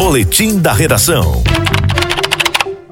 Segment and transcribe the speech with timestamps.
[0.00, 1.42] Boletim da Redação.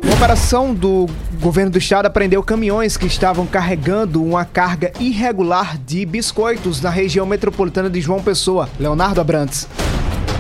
[0.04, 1.06] Uma operação do
[1.40, 7.24] governo do estado apreendeu caminhões que estavam carregando uma carga irregular de biscoitos na região
[7.24, 8.68] metropolitana de João Pessoa.
[8.78, 9.66] Leonardo Abrantes.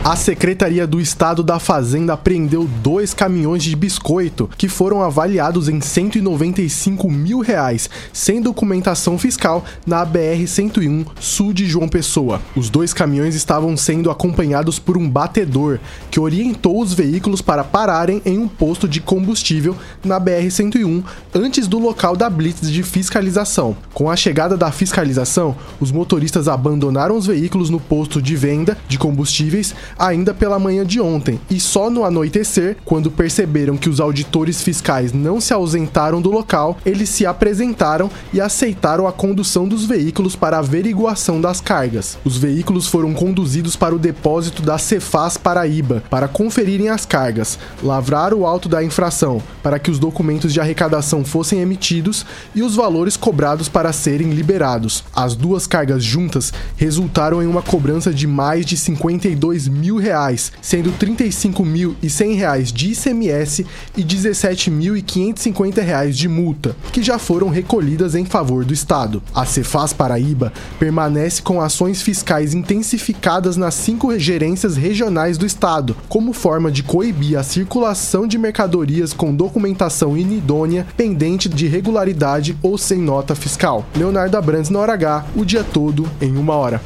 [0.08, 5.82] A Secretaria do Estado da Fazenda apreendeu dois caminhões de biscoito que foram avaliados em
[5.82, 12.40] 195 mil reais, sem documentação fiscal, na BR-101 sul de João Pessoa.
[12.56, 15.78] Os dois caminhões estavam sendo acompanhados por um batedor
[16.10, 21.04] que orientou os veículos para pararem em um posto de combustível na BR-101
[21.34, 23.76] antes do local da blitz de fiscalização.
[23.92, 28.96] Com a chegada da fiscalização, os motoristas abandonaram os veículos no posto de venda de
[28.96, 34.62] combustíveis ainda pela manhã de ontem, e só no anoitecer, quando perceberam que os auditores
[34.62, 40.36] fiscais não se ausentaram do local, eles se apresentaram e aceitaram a condução dos veículos
[40.36, 42.18] para averiguação das cargas.
[42.24, 48.32] Os veículos foram conduzidos para o depósito da Cefaz Paraíba para conferirem as cargas, lavrar
[48.32, 52.24] o auto da infração para que os documentos de arrecadação fossem emitidos
[52.54, 55.02] e os valores cobrados para serem liberados.
[55.14, 60.92] As duas cargas juntas resultaram em uma cobrança de mais de 52 mil reais, sendo
[60.92, 66.76] 35 mil e 100 reais de ICMS e 17 mil e 550 reais de multa,
[66.92, 69.22] que já foram recolhidas em favor do Estado.
[69.34, 76.32] A Cefaz Paraíba permanece com ações fiscais intensificadas nas cinco gerências regionais do Estado, como
[76.32, 82.98] forma de coibir a circulação de mercadorias com documentação inidônea, pendente de regularidade ou sem
[82.98, 83.86] nota fiscal.
[83.94, 86.80] Leonardo Abrantes na hora H, o dia todo em uma hora.